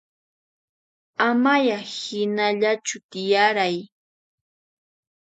[1.27, 3.77] Amaya hinallachu tiyarayay